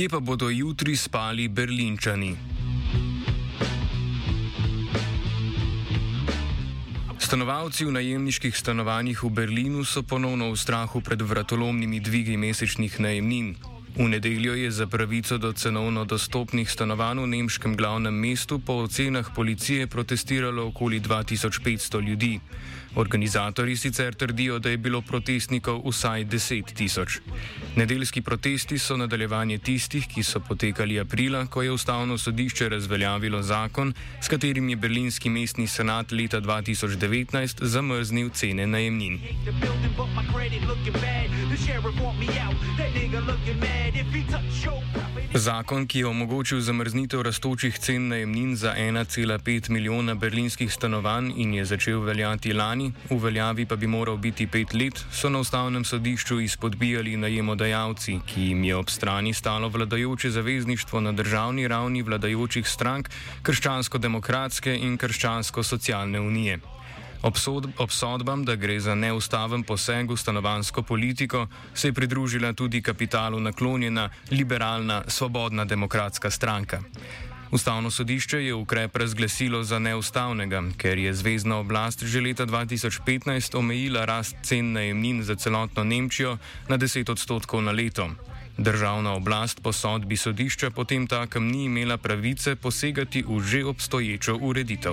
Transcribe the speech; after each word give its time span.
Kje 0.00 0.08
pa 0.08 0.16
bodo 0.16 0.48
jutri 0.48 0.96
spali 0.96 1.44
Berlinčani? 1.52 2.32
Stanovalci 7.20 7.84
v 7.84 7.92
najemniških 8.00 8.56
stanovanjih 8.56 9.20
v 9.20 9.28
Berlinu 9.28 9.84
so 9.84 10.00
ponovno 10.00 10.48
v 10.48 10.56
strahu 10.56 11.04
pred 11.04 11.20
vratolomnimi 11.20 12.00
dvigi 12.00 12.40
mesečnih 12.40 12.96
najemnin. 12.96 13.60
V 13.96 14.08
nedeljo 14.08 14.54
je 14.54 14.70
za 14.70 14.86
pravico 14.86 15.38
do 15.38 15.52
cenovno 15.52 16.04
dostopnih 16.04 16.70
stanovanj 16.70 17.18
v 17.20 17.26
nemškem 17.26 17.76
glavnem 17.76 18.14
mestu 18.14 18.58
po 18.58 18.72
ocenah 18.72 19.30
policije 19.34 19.86
protestiralo 19.86 20.66
okoli 20.66 21.00
2500 21.00 22.00
ljudi. 22.08 22.40
Organizatori 22.94 23.76
sicer 23.76 24.14
trdijo, 24.14 24.58
da 24.58 24.70
je 24.70 24.76
bilo 24.76 25.02
protestnikov 25.02 25.82
vsaj 25.86 26.24
10 26.24 26.74
tisoč. 26.74 27.18
Nedeljski 27.76 28.20
protesti 28.22 28.78
so 28.78 28.96
nadaljevanje 28.96 29.58
tistih, 29.58 30.06
ki 30.08 30.22
so 30.22 30.40
potekali 30.40 31.00
aprila, 31.00 31.46
ko 31.46 31.62
je 31.62 31.70
ustavno 31.70 32.18
sodišče 32.18 32.68
razveljavilo 32.68 33.42
zakon, 33.42 33.94
s 34.20 34.28
katerim 34.28 34.68
je 34.68 34.76
berlinski 34.76 35.30
mestni 35.30 35.66
senat 35.66 36.12
leta 36.12 36.40
2019 36.40 37.64
zamrznil 37.64 38.30
cene 38.30 38.66
najemnin. 38.66 39.20
Zakon, 45.34 45.86
ki 45.86 45.98
je 45.98 46.06
omogočil 46.06 46.60
zamrznitev 46.60 47.22
rastočih 47.22 47.78
cen 47.78 48.08
najemnin 48.08 48.56
za 48.56 48.74
1,5 48.74 49.70
milijona 49.70 50.14
berlinskih 50.14 50.72
stanovanj 50.72 51.30
in 51.36 51.54
je 51.54 51.64
začel 51.64 52.00
veljati 52.02 52.52
lani, 52.52 52.92
v 53.10 53.18
veljavi 53.22 53.66
pa 53.66 53.76
bi 53.76 53.86
moral 53.86 54.16
biti 54.16 54.46
pet 54.46 54.74
let, 54.74 55.04
so 55.12 55.28
na 55.28 55.38
ustavnem 55.38 55.84
sodišču 55.84 56.40
izpodbijali 56.40 57.16
najemodajalci, 57.16 58.18
ki 58.26 58.48
jim 58.48 58.64
je 58.64 58.76
ob 58.76 58.90
strani 58.90 59.34
stalo 59.34 59.68
vladajoče 59.68 60.30
zavezništvo 60.30 61.00
na 61.00 61.12
državni 61.12 61.68
ravni 61.68 62.02
vladajočih 62.02 62.68
strank 62.68 63.08
Krščansko-demokratske 63.42 64.74
in 64.76 64.98
Krščansko-socialne 64.98 66.20
unije. 66.20 66.58
Obsodbam, 67.22 68.44
da 68.44 68.56
gre 68.56 68.80
za 68.80 68.94
neustaven 68.94 69.62
poseg 69.62 70.10
v 70.10 70.16
stanovansko 70.16 70.82
politiko, 70.82 71.46
se 71.74 71.88
je 71.88 71.92
pridružila 71.92 72.52
tudi 72.52 72.82
kapitalu 72.82 73.40
naklonjena 73.40 74.08
liberalna 74.30 75.02
Svobodna 75.08 75.64
demokratska 75.64 76.30
stranka. 76.30 76.80
Ustavno 77.50 77.90
sodišče 77.90 78.44
je 78.44 78.54
ukrep 78.54 78.96
razglasilo 78.96 79.62
za 79.64 79.78
neustavnega, 79.78 80.62
ker 80.78 80.98
je 80.98 81.14
zvezdna 81.14 81.58
oblast 81.58 82.04
že 82.04 82.20
leta 82.20 82.46
2015 82.46 83.58
omejila 83.58 84.04
rast 84.04 84.36
cen 84.42 84.72
najemnin 84.72 85.22
za 85.22 85.34
celotno 85.34 85.84
Nemčijo 85.84 86.38
na 86.68 86.78
10 86.78 87.10
odstotkov 87.10 87.62
na 87.62 87.70
leto. 87.70 88.10
Državna 88.60 89.12
oblast 89.12 89.62
po 89.62 89.72
sodbi 89.72 90.16
sodišča 90.16 90.70
potem 90.70 91.06
takem 91.06 91.46
ni 91.48 91.64
imela 91.64 91.96
pravice 91.96 92.56
posegati 92.56 93.24
v 93.28 93.40
že 93.40 93.64
obstoječo 93.64 94.36
ureditev. 94.36 94.92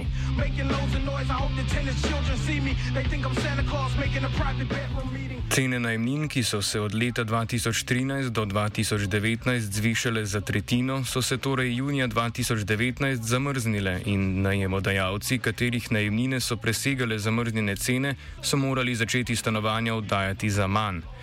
Cene 5.49 5.79
najemnin, 5.79 6.27
ki 6.27 6.43
so 6.43 6.61
se 6.61 6.79
od 6.79 6.95
leta 6.95 7.25
2013 7.25 8.29
do 8.29 8.45
2019 8.45 9.59
zvišale 9.59 10.25
za 10.25 10.41
tretjino, 10.41 11.05
so 11.05 11.21
se 11.21 11.37
torej 11.37 11.75
junija 11.75 12.07
2019 12.07 13.15
zamrznile 13.21 14.01
in 14.05 14.41
najemodajalci, 14.41 15.39
katerih 15.39 15.91
najemnine 15.91 16.39
so 16.39 16.57
presegale 16.57 17.19
zamrznjene 17.19 17.75
cene, 17.75 18.15
so 18.41 18.57
morali 18.57 18.95
začeti 18.95 19.35
stanovanja 19.35 19.95
oddajati 19.95 20.49
za 20.49 20.67
manj. 20.67 21.16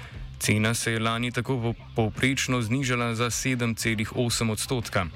Cena 0.45 0.75
se 0.75 0.93
je 0.93 1.01
lani 1.01 1.31
tako 1.33 1.75
povprečno 1.97 2.63
znižala 2.63 3.15
za 3.15 3.31
7,8 3.31 4.51
odstotka. 4.51 5.07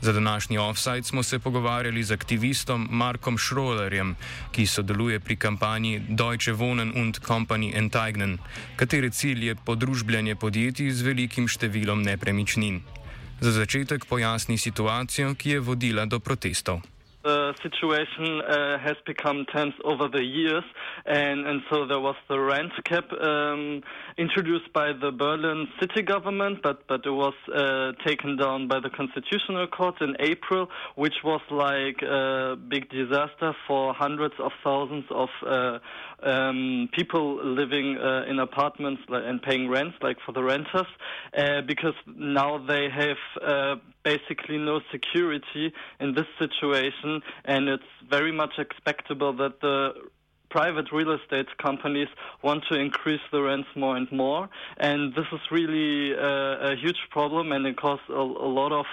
Za 0.00 0.12
današnji 0.12 0.58
offside 0.58 1.02
smo 1.02 1.22
se 1.22 1.38
pogovarjali 1.38 2.02
z 2.02 2.12
aktivistom 2.12 2.88
Markom 2.90 3.38
Schroederjem, 3.38 4.16
ki 4.52 4.66
sodeluje 4.66 5.20
pri 5.20 5.36
kampanji 5.36 6.02
Deutsche 6.08 6.52
Wohnen 6.52 6.92
und 7.02 7.20
Company 7.26 7.72
Enteignen, 7.76 8.38
katere 8.76 9.10
cilj 9.10 9.46
je 9.46 9.54
podružbljanje 9.54 10.36
podjetij 10.36 10.90
z 10.90 11.02
velikim 11.02 11.48
številom 11.48 12.02
nepremičnin. 12.04 12.82
Za 13.40 13.52
začetek 13.52 14.04
pojasni 14.04 14.58
situacijo, 14.58 15.34
ki 15.34 15.50
je 15.50 15.60
vodila 15.60 16.04
do 16.04 16.20
protestov. 16.20 16.84
Situation 17.62 18.40
uh, 18.40 18.78
has 18.78 18.96
become 19.06 19.46
tense 19.52 19.74
over 19.84 20.08
the 20.08 20.22
years, 20.22 20.64
and, 21.06 21.46
and 21.46 21.62
so 21.70 21.86
there 21.86 22.00
was 22.00 22.16
the 22.28 22.38
rent 22.38 22.72
cap 22.84 23.04
um, 23.12 23.82
introduced 24.18 24.72
by 24.72 24.92
the 24.92 25.10
Berlin 25.10 25.68
city 25.80 26.02
government, 26.02 26.60
but, 26.62 26.86
but 26.88 27.04
it 27.04 27.10
was 27.10 27.34
uh, 27.54 27.92
taken 28.06 28.36
down 28.36 28.68
by 28.68 28.80
the 28.80 28.90
Constitutional 28.90 29.66
Court 29.66 30.00
in 30.00 30.16
April, 30.20 30.68
which 30.96 31.14
was 31.22 31.40
like 31.50 32.02
a 32.02 32.56
big 32.56 32.88
disaster 32.90 33.54
for 33.66 33.94
hundreds 33.94 34.34
of 34.38 34.52
thousands 34.62 35.04
of 35.10 35.28
uh, 35.46 35.78
um, 36.22 36.88
people 36.92 37.44
living 37.44 37.98
in 38.28 38.38
apartments 38.38 39.02
and 39.08 39.42
paying 39.42 39.68
rents, 39.68 39.96
like 40.02 40.16
for 40.24 40.32
the 40.32 40.42
renters, 40.42 40.86
because 41.66 41.94
now 42.16 42.58
they 42.66 42.88
have 42.90 43.16
uh, 43.42 43.76
basically 44.04 44.58
no 44.58 44.80
security 44.92 45.72
in 46.00 46.14
this 46.14 46.26
situation, 46.38 47.22
and 47.44 47.68
it's 47.68 47.92
very 48.08 48.32
much 48.32 48.54
expectable 48.58 49.32
that 49.36 49.60
the 49.60 49.92
private 50.50 50.92
real 50.92 51.12
estate 51.12 51.48
companies 51.58 52.08
want 52.42 52.62
to 52.70 52.78
increase 52.78 53.20
the 53.32 53.42
rents 53.42 53.68
more 53.74 53.96
and 53.96 54.10
more, 54.12 54.48
and 54.76 55.12
this 55.14 55.26
is 55.32 55.40
really 55.50 56.14
uh, 56.14 56.72
a 56.72 56.76
huge 56.76 57.02
problem, 57.10 57.50
and 57.52 57.66
it 57.66 57.76
causes 57.76 58.04
a, 58.08 58.12
a 58.48 58.50
lot 58.60 58.72
of 58.72 58.86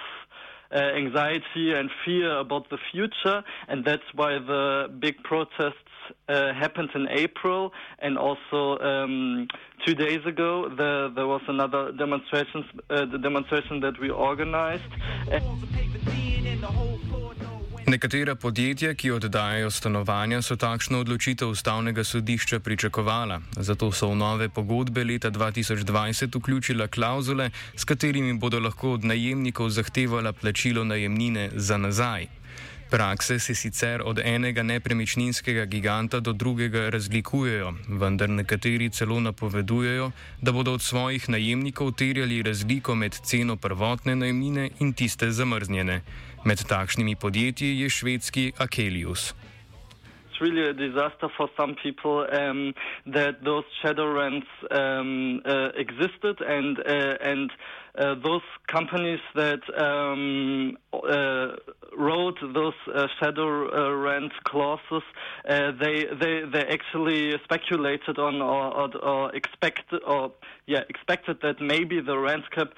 uh, 0.73 0.77
anxiety 0.77 1.73
and 1.73 1.89
fear 2.05 2.39
about 2.39 2.69
the 2.69 2.77
future, 2.91 3.43
and 3.67 3.85
that's 3.85 4.09
why 4.15 4.39
the 4.39 4.91
big 4.99 5.21
protests 5.23 5.75
uh, 6.29 6.53
happened 6.53 6.89
in 6.95 7.07
April, 7.09 7.73
and 7.99 8.17
also 8.17 8.79
um, 8.79 9.47
two 9.85 9.93
days 9.93 10.25
ago 10.25 10.69
there, 10.69 11.09
there 11.09 11.27
was 11.27 11.41
another 11.47 11.91
demonstration, 11.91 12.63
uh, 12.89 13.05
the 13.05 13.17
demonstration 13.17 13.81
that 13.81 13.99
we 13.99 14.09
organized. 14.09 14.91
Nekatera 17.91 18.35
podjetja, 18.35 18.93
ki 18.95 19.09
oddajajo 19.11 19.71
stanovanja, 19.71 20.37
so 20.41 20.55
takšno 20.55 21.01
odločitev 21.03 21.49
ustavnega 21.51 22.05
sodišča 22.07 22.61
pričakovala. 22.63 23.41
Zato 23.57 23.91
so 23.91 24.07
v 24.13 24.15
nove 24.15 24.47
pogodbe 24.49 25.03
leta 25.03 25.31
2020 25.31 26.39
vključila 26.39 26.87
klauzule, 26.87 27.49
s 27.75 27.83
katerimi 27.83 28.37
bodo 28.39 28.63
lahko 28.63 28.93
od 28.95 29.03
najemnikov 29.03 29.69
zahtevala 29.69 30.31
plačilo 30.31 30.83
najemnine 30.87 31.49
za 31.55 31.77
nazaj. 31.77 32.27
Prakse 32.91 33.39
se 33.39 33.55
sicer 33.55 34.01
od 34.05 34.19
enega 34.19 34.63
nepremičninskega 34.63 35.65
giganta 35.65 36.19
do 36.19 36.33
drugega 36.33 36.89
razlikujejo, 36.89 37.73
vendar 37.87 38.29
nekateri 38.29 38.89
celo 38.89 39.19
napovedujejo, 39.19 40.11
da 40.41 40.51
bodo 40.51 40.73
od 40.73 40.81
svojih 40.81 41.29
najemnikov 41.29 41.91
terjali 41.91 42.41
razliko 42.41 42.95
med 42.95 43.15
ceno 43.23 43.55
prvotne 43.55 44.15
najemnine 44.15 44.69
in 44.79 44.93
tiste 44.93 45.31
zamrznjene. 45.31 46.01
Med 46.45 46.57
takšnimi 46.57 47.15
podjetji 47.15 47.79
je 47.79 47.89
švedski 47.89 48.51
Akelius. 48.57 49.33
really 50.41 50.67
a 50.67 50.73
disaster 50.73 51.29
for 51.37 51.47
some 51.55 51.75
people 51.83 52.25
um, 52.31 52.73
that 53.05 53.43
those 53.43 53.63
shadow 53.81 54.11
rents 54.11 54.47
um, 54.71 55.41
uh, 55.45 55.69
existed 55.75 56.41
and 56.41 56.79
uh, 56.79 57.31
and 57.31 57.51
uh, 57.95 58.15
those 58.23 58.41
companies 58.67 59.19
that 59.35 59.61
um, 59.77 60.77
uh, 60.93 61.49
wrote 61.95 62.39
those 62.55 62.73
uh, 62.87 63.05
shadow 63.19 63.69
uh, 63.69 63.93
rent 63.93 64.33
clauses 64.45 65.03
they 65.45 66.05
they 66.21 66.41
they 66.53 66.65
actually 66.77 67.33
speculated 67.43 68.17
on 68.17 68.41
or, 68.41 68.73
or, 68.79 68.97
or 68.97 69.35
expected 69.35 70.01
or 70.07 70.31
yeah 70.65 70.81
expected 70.89 71.37
that 71.43 71.61
maybe 71.61 72.01
the 72.01 72.17
rent 72.17 72.49
cap 72.49 72.69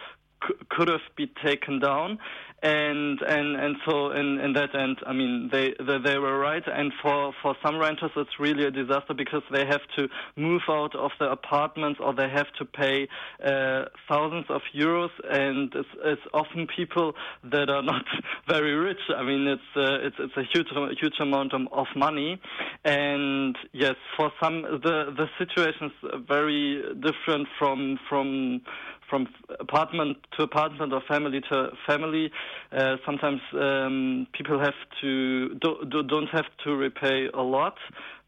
could 0.69 0.89
have 0.89 1.07
been 1.15 1.29
taken 1.45 1.79
down 1.79 2.19
and 2.63 3.19
and 3.21 3.55
and 3.57 3.75
so 3.85 4.11
in 4.11 4.39
in 4.39 4.53
that 4.53 4.73
end 4.73 4.97
i 5.05 5.13
mean 5.13 5.49
they, 5.51 5.73
they 5.79 5.97
they 6.03 6.17
were 6.17 6.37
right. 6.39 6.63
And 6.67 6.91
for 7.01 7.33
for 7.41 7.55
some 7.63 7.77
renters 7.77 8.11
it's 8.15 8.39
really 8.39 8.65
a 8.65 8.71
disaster 8.71 9.13
because 9.13 9.43
they 9.51 9.65
have 9.65 9.81
to 9.97 10.07
move 10.35 10.61
out 10.69 10.95
of 10.95 11.11
the 11.19 11.29
apartments 11.31 11.99
or 12.03 12.13
they 12.13 12.29
have 12.29 12.47
to 12.59 12.65
pay 12.65 13.07
uh, 13.43 13.85
thousands 14.09 14.45
of 14.49 14.61
euros. 14.75 15.09
And 15.29 15.73
it's 15.75 15.89
it's 16.03 16.21
often 16.33 16.67
people 16.75 17.13
that 17.51 17.69
are 17.69 17.83
not 17.83 18.05
very 18.47 18.73
rich. 18.73 19.03
I 19.15 19.23
mean 19.23 19.47
it's 19.47 19.71
uh, 19.75 20.07
it's 20.07 20.15
it's 20.19 20.37
a 20.37 20.43
huge 20.53 20.69
huge 20.99 21.19
amount 21.19 21.53
of 21.53 21.87
money. 21.95 22.39
And 22.85 23.55
yes 23.73 23.95
for 24.17 24.31
some 24.41 24.61
the 24.61 25.13
the 25.19 25.27
situation 25.37 25.87
is 25.87 26.25
very 26.27 26.81
different 27.01 27.47
from 27.59 27.99
from 28.09 28.61
from 29.09 29.27
apartment 29.59 30.17
to 30.37 30.43
apartment 30.43 30.91
or 30.93 31.01
family 31.07 31.39
to 31.51 31.69
family. 31.85 32.31
Uh, 32.71 32.97
sometimes 33.05 33.41
um, 33.53 34.27
people 34.33 34.59
have 34.59 34.79
to 35.01 35.49
do, 35.61 35.69
do, 35.91 36.03
don't 36.03 36.29
have 36.29 36.49
to 36.63 36.75
repay 36.75 37.29
a 37.33 37.41
lot, 37.41 37.77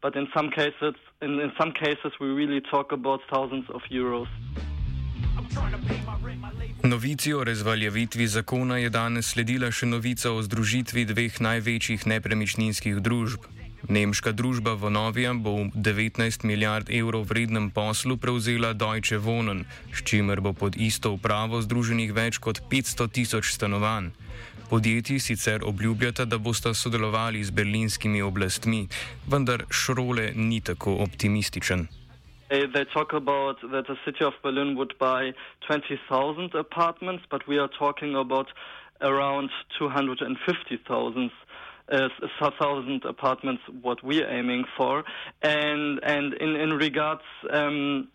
but 0.02 0.14
in 0.16 0.28
some 0.36 0.50
cases, 0.50 0.94
in, 1.20 1.40
in 1.40 1.52
some 1.58 1.72
cases, 1.72 2.12
we 2.20 2.28
really 2.28 2.60
talk 2.60 2.92
about 2.92 3.20
thousands 3.32 3.66
of 3.70 3.82
euros. 3.90 4.28
Novici 6.82 7.34
o 7.34 7.44
razvaljavitvi 7.44 8.26
zakona 8.26 8.76
je 8.78 8.90
danes 8.90 9.30
sledila 9.32 9.70
še 9.72 9.86
novica 9.86 10.30
o 10.32 10.42
združitvi 10.42 11.04
dveh 11.04 11.40
največjih 11.40 12.06
nepremičninskih 12.06 13.00
družb. 13.02 13.48
Nemška 13.88 14.32
družba 14.34 14.74
Vonovija 14.74 15.30
bo 15.34 15.52
v 15.54 15.70
19 15.78 16.42
milijard 16.42 16.90
evrov 16.90 17.28
vrednem 17.30 17.70
poslu 17.70 18.16
prevzela 18.16 18.72
Deutsche 18.74 19.18
Wohnen, 19.22 19.62
s 19.94 20.02
čimer 20.02 20.40
bo 20.42 20.52
pod 20.52 20.74
isto 20.74 21.12
upravo 21.14 21.62
združenih 21.62 22.10
več 22.10 22.38
kot 22.42 22.58
500 22.66 23.06
tisoč 23.14 23.54
stanovanj. 23.54 24.10
Podjetji 24.70 25.20
sicer 25.22 25.62
obljubljata, 25.62 26.24
da 26.24 26.38
bosta 26.38 26.74
sodelovali 26.74 27.44
z 27.44 27.54
berlinskimi 27.54 28.22
oblastmi, 28.22 28.88
vendar 29.30 29.62
Šrole 29.70 30.32
ni 30.34 30.60
tako 30.60 30.98
optimističen. 31.06 31.86
They, 32.50 32.84
talk 32.94 33.14
about 33.14 33.62
that 33.70 33.86
the 33.86 33.98
city 34.04 34.24
of 34.24 34.34
Berlin 34.42 34.74
would 34.74 34.94
buy 34.98 35.34
20,000 35.66 36.54
apartments, 36.58 37.22
but 37.30 37.46
we 37.46 37.58
are 37.58 37.70
talking 37.78 38.14
about 38.14 38.50
around 39.00 39.50
250,000 39.78 41.30
uh, 41.90 42.08
thousand 42.58 43.04
apartments 43.04 43.62
what 43.82 44.02
we're 44.02 44.28
aiming 44.28 44.64
for 44.76 45.04
and 45.42 46.00
and 46.02 46.34
in 46.34 46.56
in 46.56 46.70
regards 46.70 47.22
um, 47.50 48.08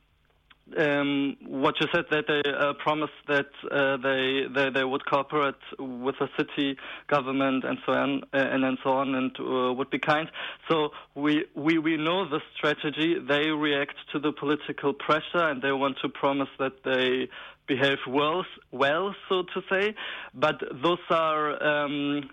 um, 0.78 1.36
what 1.46 1.76
you 1.80 1.88
said 1.94 2.06
that 2.12 2.26
they 2.28 2.50
uh, 2.50 2.74
promised 2.74 3.14
that 3.28 3.48
uh, 3.72 3.98
they, 3.98 4.44
they 4.54 4.70
they 4.70 4.84
would 4.84 5.06
cooperate 5.06 5.56
with 5.80 6.16
the 6.20 6.30
city 6.38 6.78
government 7.08 7.64
and 7.64 7.78
so 7.86 7.94
on 7.94 8.24
uh, 8.34 8.38
and 8.38 8.64
and 8.64 8.78
so 8.84 8.92
on 8.92 9.16
and 9.16 9.36
uh, 9.40 9.74
would 9.74 9.90
be 9.90 10.00
kind. 10.00 10.30
So 10.70 10.90
we, 11.16 11.46
we 11.56 11.78
we 11.78 11.98
know 11.98 12.30
the 12.30 12.40
strategy. 12.56 13.16
They 13.20 13.50
react 13.50 13.96
to 14.14 14.20
the 14.20 14.32
political 14.32 14.94
pressure 14.94 15.50
and 15.50 15.62
they 15.62 15.72
want 15.72 15.98
to 16.02 16.10
promise 16.10 16.50
that 16.60 16.84
they 16.84 17.30
behave 17.68 18.00
well 18.08 18.46
well 18.72 19.16
so 19.30 19.44
to 19.44 19.62
say. 19.70 19.96
But 20.34 20.62
those 20.84 21.00
are. 21.10 21.62
Um, 21.64 22.30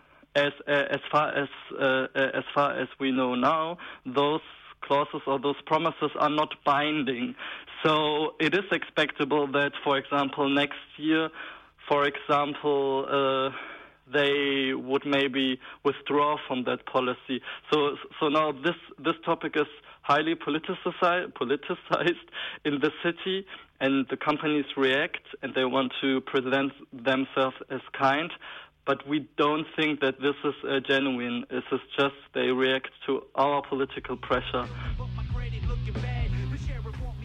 as 0.47 0.53
as 0.67 1.03
far 1.13 1.27
as 1.43 1.51
uh, 1.87 2.07
as 2.41 2.47
far 2.55 2.71
as 2.83 2.89
we 3.01 3.09
know 3.11 3.35
now, 3.35 3.79
those 4.07 4.47
clauses 4.87 5.23
or 5.27 5.39
those 5.47 5.61
promises 5.67 6.11
are 6.19 6.31
not 6.31 6.51
binding. 6.65 7.35
So 7.85 8.35
it 8.41 8.55
is 8.55 8.67
expectable 8.73 9.47
that, 9.59 9.73
for 9.85 9.99
example, 9.99 10.49
next 10.49 10.85
year, 10.97 11.29
for 11.89 12.01
example, 12.13 13.07
uh, 13.09 13.57
they 14.13 14.73
would 14.75 15.05
maybe 15.05 15.59
withdraw 15.85 16.37
from 16.47 16.65
that 16.65 16.87
policy. 16.87 17.43
So, 17.71 17.97
so 18.19 18.29
now 18.29 18.53
this 18.53 18.79
this 18.99 19.15
topic 19.25 19.53
is 19.57 19.71
highly 20.03 20.35
politicized, 20.35 21.33
politicized 21.35 22.29
in 22.65 22.81
the 22.81 22.91
city, 23.05 23.47
and 23.81 24.07
the 24.11 24.17
companies 24.17 24.65
react 24.77 25.25
and 25.43 25.55
they 25.55 25.65
want 25.65 25.93
to 26.01 26.21
present 26.23 26.73
themselves 26.93 27.57
as 27.71 27.81
kind. 27.99 28.31
But 28.89 29.05
we 29.07 29.19
don't 29.37 29.67
think 29.77 30.01
that 30.01 30.17
this 30.17 30.39
is 30.51 30.57
uh, 30.65 30.81
genuine. 30.81 31.45
This 31.51 31.69
is 31.77 31.83
just 31.99 32.17
they 32.33 32.49
react 32.65 32.93
to 33.07 33.13
our 33.37 33.61
political 33.71 34.17
pressure. 34.17 34.65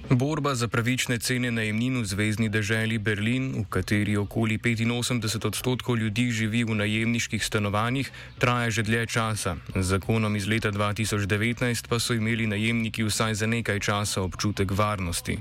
Borba 0.10 0.56
za 0.56 0.68
pravične 0.68 1.18
cene 1.24 1.51
najemnin 1.51 2.04
v 2.04 2.06
zvezdni 2.06 2.50
deželi 2.51 3.00
Berlin, 3.00 3.63
v 3.63 3.71
kateri 3.71 4.19
okoli 4.19 4.60
85 4.60 5.48
odstotkov 5.48 5.95
ljudi 5.95 6.27
živi 6.31 6.68
v 6.68 6.75
najemniških 6.75 7.39
stanovanjih, 7.39 8.12
traja 8.44 8.69
že 8.69 8.83
dlje 8.83 9.07
časa. 9.07 9.56
Z 9.71 9.88
zakonom 9.88 10.36
iz 10.36 10.44
leta 10.44 10.75
2019 10.75 11.88
pa 11.88 11.98
so 12.04 12.13
imeli 12.13 12.44
najemniki 12.44 13.07
vsaj 13.07 13.39
za 13.39 13.48
nekaj 13.48 13.80
časa 13.80 14.21
občutek 14.21 14.75
varnosti. 14.75 15.39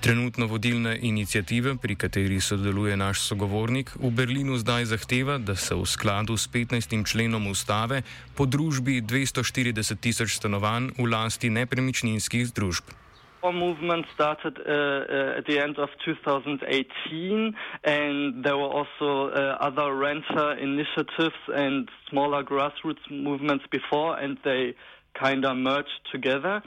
Trenutno 0.00 0.46
vodilna 0.46 0.94
inicijativa, 0.96 1.74
pri 1.82 1.94
kateri 1.94 2.40
sodeluje 2.40 2.96
naš 2.96 3.20
sogovornik, 3.20 3.90
v 4.00 4.10
Berlinu 4.10 4.56
zdaj 4.56 4.84
zahteva, 4.84 5.36
da 5.38 5.52
se 5.56 5.74
v 5.74 5.84
skladu 5.84 6.36
s 6.40 6.48
15. 6.48 7.04
členom 7.04 7.46
ustave 7.46 8.00
po 8.36 8.46
družbi 8.46 9.02
240 9.04 10.00
tisoč 10.00 10.40
stanovanj 10.40 10.96
v 10.96 11.04
lasti 11.04 11.50
nepremičninskih 11.50 12.48
združb. 12.48 12.96
Our 13.42 13.52
movement 13.52 14.06
started 14.14 14.56
uh, 14.56 14.64
uh, 14.64 15.38
at 15.38 15.44
the 15.44 15.60
end 15.60 15.76
of 15.76 15.88
2018, 16.04 17.52
and 17.84 18.44
there 18.44 18.56
were 18.56 18.72
also 18.72 19.28
uh, 19.28 19.56
other 19.60 19.92
renter 19.92 20.56
initiatives 20.56 21.40
and 21.52 21.88
smaller 22.08 22.42
grassroots 22.42 23.04
movements 23.10 23.64
before, 23.68 24.16
and 24.16 24.38
they 24.44 24.74
kind 25.14 25.44
of 25.44 25.56
merged 25.56 26.00
together. 26.12 26.62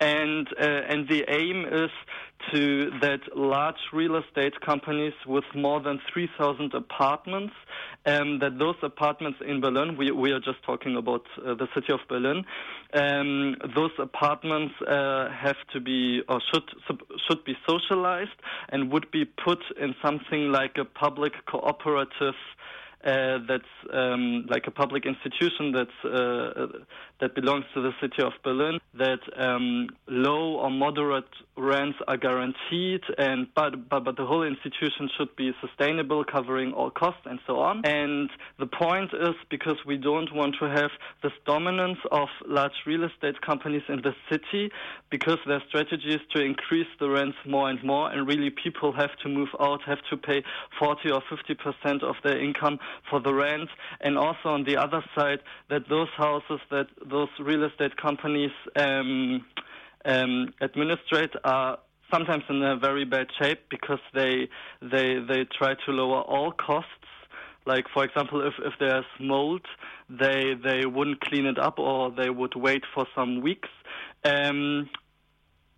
And 0.00 0.48
uh, 0.60 0.92
and 0.92 1.08
the 1.08 1.24
aim 1.28 1.64
is 1.64 1.90
to 2.52 2.90
that 3.00 3.20
large 3.34 3.80
real 3.92 4.16
estate 4.16 4.60
companies 4.60 5.14
with 5.26 5.44
more 5.54 5.80
than 5.80 6.00
3,000 6.12 6.74
apartments, 6.74 7.54
um, 8.04 8.38
that 8.38 8.58
those 8.58 8.76
apartments 8.82 9.40
in 9.46 9.60
Berlin, 9.60 9.96
we, 9.96 10.10
we 10.10 10.30
are 10.30 10.40
just 10.40 10.62
talking 10.64 10.96
about 10.96 11.22
uh, 11.38 11.54
the 11.54 11.66
city 11.74 11.92
of 11.92 12.00
Berlin, 12.08 12.44
um, 12.94 13.56
those 13.74 13.90
apartments 13.98 14.74
uh, 14.82 15.28
have 15.30 15.56
to 15.72 15.80
be 15.80 16.22
or 16.28 16.40
should 16.52 16.64
should 17.28 17.44
be 17.44 17.56
socialized 17.68 18.38
and 18.68 18.92
would 18.92 19.10
be 19.10 19.24
put 19.24 19.58
in 19.80 19.94
something 20.02 20.52
like 20.52 20.76
a 20.78 20.84
public 20.84 21.32
cooperative 21.46 22.34
uh, 23.06 23.38
that's 23.48 23.64
um, 23.92 24.46
like 24.50 24.66
a 24.66 24.70
public 24.70 25.06
institution 25.06 25.72
that's, 25.72 26.04
uh, 26.04 26.66
that 27.20 27.34
belongs 27.34 27.64
to 27.72 27.80
the 27.80 27.92
city 28.00 28.22
of 28.22 28.32
Berlin, 28.42 28.80
that 28.98 29.20
um, 29.36 29.88
low 30.08 30.56
or 30.56 30.70
moderate 30.70 31.24
rents 31.56 31.98
are 32.08 32.16
guaranteed, 32.16 33.02
and 33.16 33.46
but, 33.54 33.88
but, 33.88 34.04
but 34.04 34.16
the 34.16 34.26
whole 34.26 34.42
institution 34.42 35.08
should 35.16 35.34
be 35.36 35.52
sustainable, 35.60 36.24
covering 36.24 36.72
all 36.72 36.90
costs 36.90 37.22
and 37.26 37.38
so 37.46 37.60
on. 37.60 37.84
And 37.86 38.28
the 38.58 38.66
point 38.66 39.10
is 39.14 39.34
because 39.50 39.76
we 39.86 39.96
don't 39.96 40.34
want 40.34 40.56
to 40.60 40.68
have 40.68 40.90
this 41.22 41.32
dominance 41.46 41.98
of 42.10 42.28
large 42.46 42.72
real 42.86 43.04
estate 43.04 43.40
companies 43.40 43.82
in 43.88 44.02
the 44.02 44.14
city, 44.30 44.70
because 45.10 45.38
their 45.46 45.62
strategy 45.68 46.10
is 46.14 46.20
to 46.34 46.42
increase 46.42 46.88
the 46.98 47.08
rents 47.08 47.38
more 47.46 47.70
and 47.70 47.82
more, 47.84 48.10
and 48.10 48.26
really 48.26 48.50
people 48.50 48.92
have 48.92 49.16
to 49.22 49.28
move 49.28 49.48
out, 49.60 49.80
have 49.86 50.00
to 50.10 50.16
pay 50.16 50.42
40 50.78 51.10
or 51.12 51.22
50 51.30 51.54
percent 51.54 52.02
of 52.02 52.16
their 52.24 52.42
income 52.42 52.78
for 53.10 53.20
the 53.20 53.32
rent, 53.32 53.68
and 54.00 54.18
also 54.18 54.48
on 54.50 54.64
the 54.64 54.76
other 54.76 55.02
side 55.16 55.40
that 55.70 55.88
those 55.88 56.08
houses 56.16 56.60
that 56.70 56.86
those 57.08 57.28
real 57.40 57.64
estate 57.64 57.96
companies 57.96 58.50
um, 58.76 59.44
um, 60.04 60.52
administrate 60.60 61.32
are 61.44 61.78
sometimes 62.12 62.44
in 62.48 62.62
a 62.62 62.76
very 62.76 63.04
bad 63.04 63.26
shape 63.40 63.60
because 63.70 64.00
they 64.14 64.48
they 64.80 65.18
they 65.28 65.44
try 65.58 65.74
to 65.86 65.92
lower 65.92 66.22
all 66.22 66.52
costs. 66.52 66.90
Like 67.66 67.86
for 67.92 68.04
example, 68.04 68.46
if, 68.46 68.54
if 68.64 68.74
there's 68.78 69.04
mold, 69.18 69.62
they 70.08 70.54
they 70.62 70.86
wouldn't 70.86 71.20
clean 71.20 71.46
it 71.46 71.58
up 71.58 71.78
or 71.78 72.10
they 72.10 72.30
would 72.30 72.54
wait 72.54 72.84
for 72.94 73.06
some 73.14 73.40
weeks. 73.40 73.68
Um, 74.24 74.88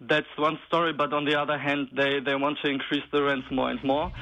that's 0.01 0.27
one 0.37 0.59
story, 0.69 0.93
but 0.93 1.13
on 1.13 1.25
the 1.25 1.35
other 1.35 1.59
hand, 1.59 1.89
they, 1.97 2.21
they 2.25 2.37
want 2.37 2.59
to 2.63 2.71
increase 2.71 3.03
the 3.13 3.23
rents 3.23 3.47
more 3.51 3.71
and 3.71 3.83
more. 3.83 4.13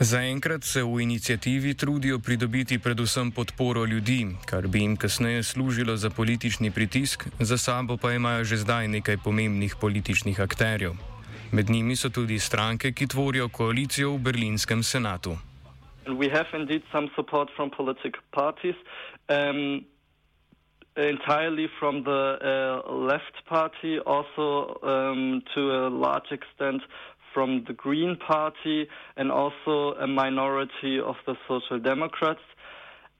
Zaenkrat 0.00 0.64
se 0.64 0.82
v 0.82 1.00
inicijativi 1.02 1.74
trudijo 1.74 2.18
pridobiti 2.18 2.78
predvsem 2.78 3.30
podporo 3.30 3.84
ljudi, 3.84 4.26
kar 4.46 4.68
bi 4.68 4.78
jim 4.78 4.96
kasneje 4.96 5.42
služilo 5.42 5.96
za 5.96 6.10
politični 6.10 6.70
pritisk, 6.70 7.26
za 7.38 7.58
sabo 7.58 7.96
pa 7.96 8.12
imajo 8.12 8.44
že 8.44 8.56
zdaj 8.56 8.88
nekaj 8.88 9.16
pomembnih 9.24 9.76
političnih 9.80 10.40
akterjev. 10.40 10.92
Med 11.52 11.70
njimi 11.70 11.96
so 11.96 12.08
tudi 12.08 12.38
stranke, 12.38 12.92
ki 12.92 13.06
tvorijo 13.06 13.48
koalicijo 13.48 14.14
v 14.14 14.18
berlinskem 14.18 14.82
senatu. 14.82 15.36
We 16.06 16.30
have 16.32 16.48
indeed 16.52 16.82
some 16.92 17.08
support 17.16 17.50
from 17.56 17.70
political 17.70 18.22
parties, 18.32 18.76
um, 19.28 19.84
entirely 20.96 21.68
from 21.78 22.04
the 22.04 22.22
uh, 22.40 22.92
left 22.92 23.36
party, 23.48 23.98
also 24.06 24.80
um, 24.82 25.42
to 25.54 25.60
a 25.60 25.88
large 25.88 26.32
extent 26.32 26.82
from 27.34 27.64
the 27.66 27.72
Green 27.72 28.16
Party 28.16 28.86
and 29.16 29.30
also 29.30 29.94
a 30.00 30.06
minority 30.06 31.00
of 31.00 31.16
the 31.26 31.34
Social 31.48 31.78
Democrats. 31.78 32.40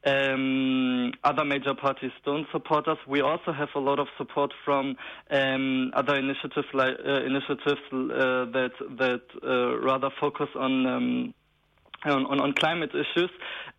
Um, 0.05 1.12
other 1.25 1.45
major 1.45 1.75
parties 1.75 2.12
don't 2.25 2.47
support 2.52 2.88
us. 2.88 2.97
We 3.07 3.21
also 3.21 3.52
have 3.52 3.69
a 3.75 3.79
lot 3.79 3.99
of 3.99 4.07
support 4.17 4.50
from 4.64 4.97
um, 5.31 5.90
other 5.95 6.14
uh, 6.14 6.19
initiatives 6.19 7.81
uh, 7.93 8.47
that 8.57 8.71
that 8.99 9.21
uh, 9.47 9.79
rather 9.81 10.09
focus 10.19 10.49
on 10.57 10.87
um, 10.87 11.35
on, 12.04 12.40
on, 12.40 12.52
climate 12.54 12.90
issues 12.95 13.30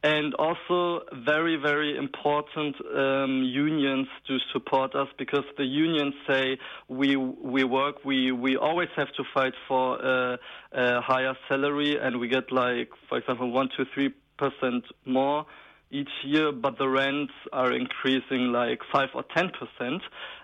and 0.04 0.34
also 0.36 1.04
very, 1.26 1.56
very 1.56 1.98
important 1.98 2.76
um, 2.96 3.44
unions 3.44 4.08
to 4.28 4.38
support 4.54 4.96
us 4.96 5.08
because 5.18 5.44
the 5.58 5.66
unions 5.66 6.14
say 6.28 6.58
we, 6.88 7.16
we 7.16 7.64
work, 7.64 8.04
we, 8.06 8.32
we 8.32 8.58
always 8.58 8.90
have 8.96 9.12
to 9.18 9.24
fight 9.34 9.54
for 9.68 9.98
a, 9.98 10.40
a 10.74 11.02
higher 11.02 11.36
salary 11.48 11.98
and 12.00 12.20
we 12.20 12.28
get 12.28 12.52
like, 12.52 12.90
for 13.10 13.18
example, 13.18 13.52
one 13.52 13.70
to 13.78 13.86
three 13.94 14.14
percent 14.38 14.84
more 15.06 15.46
each 15.92 16.10
year, 16.24 16.52
but 16.52 16.78
the 16.78 16.88
rents 16.88 17.34
are 17.52 17.72
increasing 17.72 18.52
like 18.52 18.80
five 18.92 19.10
or 19.14 19.24
ten 19.36 19.50
percent. 19.50 20.02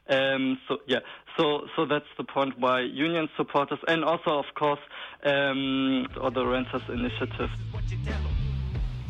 Um, 0.09 0.59
so 0.67 0.77
yeah, 0.87 0.99
so 1.37 1.67
so 1.75 1.85
that's 1.85 2.11
the 2.17 2.23
point 2.23 2.57
why 2.59 2.81
union 2.81 3.29
supporters 3.37 3.79
and 3.87 4.03
also 4.03 4.39
of 4.39 4.45
course 4.55 4.79
um, 5.23 6.07
the 6.33 6.45
renters 6.45 6.83
initiative. 6.89 7.49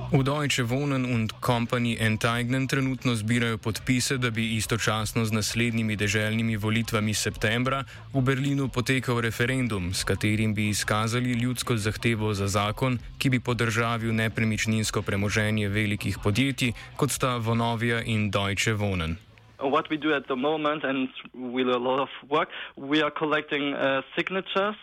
V 0.10 0.24
Deutsche 0.24 0.70
Wohnen 0.70 1.04
und 1.04 1.42
Company 1.42 1.98
Enteignen 2.00 2.68
trenutno 2.68 3.16
zbirajo 3.16 3.58
podpise, 3.58 4.18
da 4.18 4.30
bi 4.32 4.56
istočasno 4.56 5.26
z 5.26 5.32
naslednjimi 5.36 5.96
deželnimi 6.00 6.56
volitvami 6.56 7.14
septembra 7.14 7.84
v 8.14 8.22
Berlinu 8.24 8.70
potekal 8.72 9.20
referendum, 9.20 9.92
s 9.92 10.08
katerim 10.08 10.56
bi 10.56 10.70
izkazali 10.70 11.36
ljudsko 11.36 11.76
zahtevo 11.76 12.34
za 12.34 12.48
zakon, 12.48 13.00
ki 13.20 13.30
bi 13.30 13.40
podržavil 13.40 14.16
nepremičninsko 14.16 15.02
premoženje 15.02 15.68
velikih 15.68 16.24
podjetij, 16.24 16.72
kot 16.96 17.12
sta 17.12 17.36
Vonovia 17.38 18.00
in 18.00 18.32
Deutsche 18.32 18.80
Wohnen. 18.80 19.20
What 19.60 19.90
we 19.90 19.98
do 19.98 20.16
at 20.16 20.24
the 20.32 20.40
moment, 20.40 20.84
and 20.84 21.10
we 21.34 21.64
do 21.64 21.76
a 21.76 21.84
lot 21.84 22.00
of 22.00 22.10
work, 22.30 22.48
we 22.78 23.04
are 23.04 23.12
collecting 23.12 23.76
uh, 23.76 24.02
signatures 24.16 24.80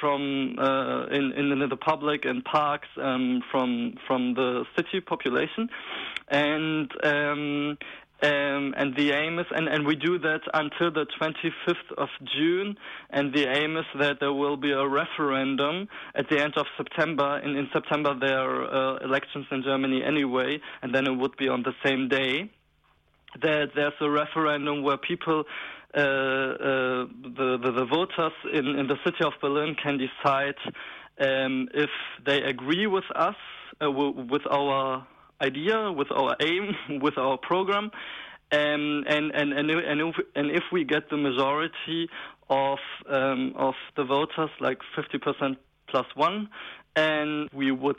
from 0.00 0.56
uh, 0.58 1.06
in, 1.06 1.32
in 1.32 1.68
the 1.68 1.76
public 1.76 2.24
and 2.24 2.44
parks 2.44 2.88
um, 3.00 3.42
from 3.50 3.94
from 4.06 4.34
the 4.34 4.64
city 4.76 5.00
population, 5.00 5.68
and. 6.28 6.90
Um, 7.02 7.78
um, 8.22 8.72
and 8.78 8.96
the 8.96 9.12
aim 9.12 9.38
is, 9.38 9.44
and, 9.50 9.68
and 9.68 9.86
we 9.86 9.94
do 9.94 10.18
that 10.18 10.40
until 10.54 10.90
the 10.90 11.06
25th 11.20 11.92
of 11.98 12.08
June, 12.34 12.78
and 13.10 13.34
the 13.34 13.46
aim 13.46 13.76
is 13.76 13.84
that 13.98 14.20
there 14.20 14.32
will 14.32 14.56
be 14.56 14.72
a 14.72 14.88
referendum 14.88 15.86
at 16.14 16.26
the 16.30 16.42
end 16.42 16.54
of 16.56 16.64
September. 16.78 17.38
In, 17.44 17.56
in 17.56 17.68
September, 17.74 18.14
there 18.18 18.38
are 18.38 18.94
uh, 18.94 19.04
elections 19.04 19.44
in 19.50 19.62
Germany 19.62 20.02
anyway, 20.02 20.58
and 20.80 20.94
then 20.94 21.06
it 21.06 21.14
would 21.14 21.36
be 21.36 21.48
on 21.48 21.62
the 21.62 21.74
same 21.84 22.08
day. 22.08 22.50
That 23.42 23.72
there's 23.74 23.92
a 24.00 24.08
referendum 24.08 24.82
where 24.82 24.96
people 24.96 25.44
uh, 25.96 25.98
uh, 25.98 26.02
the, 27.38 27.58
the, 27.62 27.72
the 27.72 27.86
voters 27.86 28.32
in, 28.52 28.66
in 28.78 28.86
the 28.86 28.96
city 29.02 29.24
of 29.24 29.32
Berlin 29.40 29.74
can 29.82 29.96
decide 29.98 30.56
um, 31.20 31.68
if 31.72 31.90
they 32.26 32.42
agree 32.42 32.86
with 32.86 33.04
us, 33.14 33.36
uh, 33.82 33.90
with 33.90 34.42
our 34.50 35.06
idea, 35.40 35.90
with 35.90 36.10
our 36.10 36.36
aim, 36.40 36.74
with 37.00 37.16
our 37.16 37.38
program. 37.38 37.90
Um, 38.52 39.04
and 39.08 39.32
and 39.34 39.52
and 39.52 39.70
and 39.70 40.00
if, 40.00 40.14
and 40.36 40.50
if 40.50 40.62
we 40.70 40.84
get 40.84 41.10
the 41.10 41.16
majority 41.16 42.08
of 42.48 42.78
um, 43.08 43.54
of 43.56 43.74
the 43.96 44.04
voters, 44.04 44.50
like 44.60 44.78
50% 44.96 45.56
plus 45.88 46.06
one, 46.14 46.48
and 46.94 47.48
we 47.52 47.72
would 47.72 47.98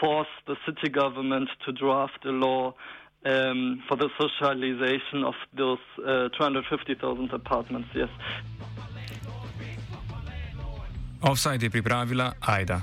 force 0.00 0.28
the 0.46 0.56
city 0.66 0.90
government 0.90 1.48
to 1.64 1.72
draft 1.72 2.24
a 2.24 2.30
law 2.30 2.74
um, 3.24 3.82
for 3.88 3.96
the 3.96 4.08
socialization 4.18 5.24
of 5.24 5.34
those 5.56 5.82
uh, 5.98 6.28
250,000 6.38 7.32
apartments, 7.32 7.88
yes. 7.94 8.10
Offside 11.22 11.62
je 11.62 11.70
pripravila 11.70 12.32
Aida. 12.40 12.80